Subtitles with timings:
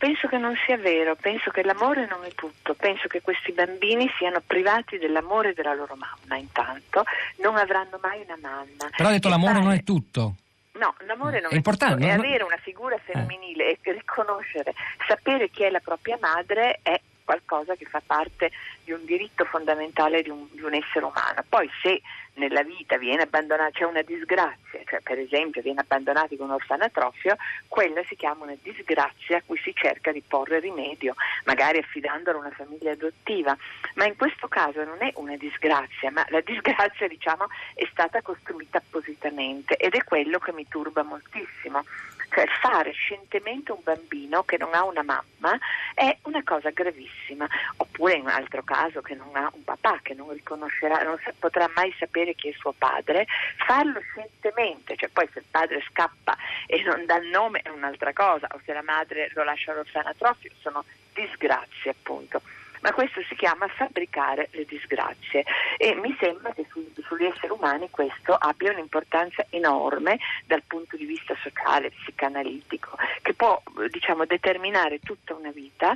[0.00, 4.10] Penso che non sia vero, penso che l'amore non è tutto, penso che questi bambini
[4.16, 7.04] siano privati dell'amore della loro mamma intanto,
[7.42, 8.88] non avranno mai una mamma.
[8.96, 10.34] Però ha detto E l'amore fare- non è tutto.
[10.72, 14.72] No, l'amore non È è, importante, tutto, è avere una figura femminile e riconoscere,
[15.06, 18.50] sapere chi è la propria madre è qualcosa che fa parte
[18.82, 21.44] di un diritto fondamentale di un, di un essere umano.
[21.46, 22.00] Poi se
[22.40, 27.36] nella vita viene abbandonato, c'è una disgrazia, cioè per esempio viene abbandonati con un orfanatrofio,
[27.68, 31.14] quella si chiama una disgrazia a cui si cerca di porre rimedio,
[31.44, 33.56] magari affidandolo a una famiglia adottiva.
[33.94, 38.78] Ma in questo caso non è una disgrazia, ma la disgrazia diciamo è stata costruita
[38.78, 41.84] appositamente ed è quello che mi turba moltissimo.
[42.32, 45.58] Cioè fare scientemente un bambino che non ha una mamma
[45.94, 47.44] è una cosa gravissima,
[47.76, 51.68] oppure in un altro caso che non ha un papà, che non riconoscerà, non potrà
[51.74, 53.26] mai sapere chi è suo padre,
[53.66, 58.12] farlo scientemente, cioè poi se il padre scappa e non dà il nome è un'altra
[58.12, 62.42] cosa, o se la madre lo lascia all'orfanatrofio, sono disgrazie appunto.
[62.80, 65.44] Ma questo si chiama fabbricare le disgrazie
[65.76, 71.04] e mi sembra che su- sugli esseri umani questo abbia un'importanza enorme dal punto di
[71.04, 75.94] vista sociale, psicanalitico, che può diciamo, determinare tutta una vita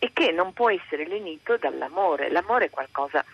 [0.00, 2.30] e che non può essere lenito dall'amore.
[2.30, 3.24] L'amore è qualcosa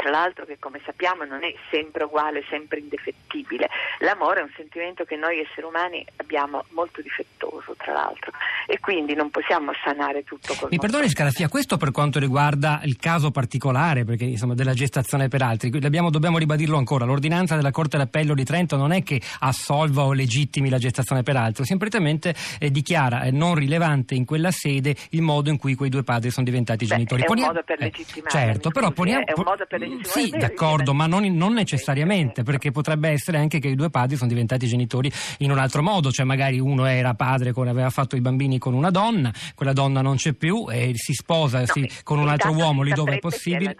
[0.00, 3.68] tra l'altro che come sappiamo non è sempre uguale, sempre indefettibile.
[3.98, 8.32] L'amore è un sentimento che noi esseri umani abbiamo molto difettoso, tra l'altro,
[8.66, 12.96] e quindi non possiamo sanare tutto col Mi perdoni Scaraffia, questo per quanto riguarda il
[12.96, 17.98] caso particolare, perché insomma della gestazione per altri, L'abbiamo- dobbiamo ribadirlo ancora, l'ordinanza della Corte
[17.98, 22.70] d'Appello di Trento non è che assolva o legittimi la gestazione per altro, semplicemente eh,
[22.70, 26.46] dichiara eh, non rilevante in quella sede il modo in cui quei due padri sono
[26.46, 27.20] diventati Beh, genitori.
[27.22, 29.20] è un Ponia- modo per eh, legittimare, certo, mi però scusi, poniamo...
[29.20, 32.42] eh, è un modo per legittimare, Sì, è vero, d'accordo, ma non, non necessariamente, Sì.
[32.44, 36.10] perché potrebbe essere anche che i due padri sono diventati genitori in un altro modo,
[36.10, 40.00] cioè magari uno era padre, con- aveva fatto i bambini con una donna, quella donna
[40.02, 43.18] non c'è più e si sposa No, si- con un altro uomo lì dove è
[43.18, 43.76] possibile.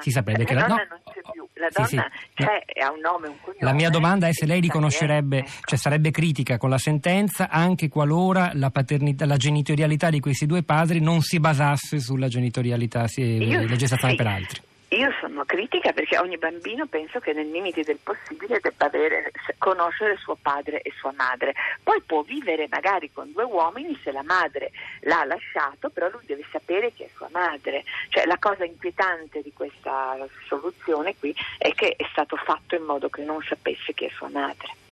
[0.00, 2.44] Si saprebbe che la donna no- non c'è più, la Sì, donna sì.
[2.44, 3.60] c'è e ha un nome, un cognome.
[3.64, 8.50] La mia domanda è se lei riconoscerebbe, cioè sarebbe critica con la sentenza anche qualora
[8.54, 13.66] la, paternità, la genitorialità di questi due padri non si basasse sulla genitorialità, sì, Io-
[13.66, 14.16] la gestazione sì.
[14.16, 14.60] per altri.
[15.54, 20.82] Critica perché ogni bambino penso che nei limiti del possibile debba avere, conoscere suo padre
[20.82, 21.54] e sua madre.
[21.80, 24.72] Poi può vivere magari con due uomini se la madre
[25.02, 27.84] l'ha lasciato, però lui deve sapere che è sua madre.
[28.08, 30.16] Cioè la cosa inquietante di questa
[30.48, 34.30] soluzione qui è che è stato fatto in modo che non sapesse che è sua
[34.30, 34.74] madre.